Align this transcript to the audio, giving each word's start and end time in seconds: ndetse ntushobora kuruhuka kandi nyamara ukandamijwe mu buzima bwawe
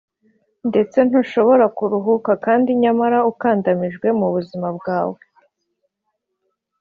ndetse 0.69 0.97
ntushobora 1.07 1.65
kuruhuka 1.77 2.31
kandi 2.45 2.69
nyamara 2.83 3.17
ukandamijwe 3.31 4.07
mu 4.19 4.27
buzima 4.33 4.67
bwawe 4.77 5.19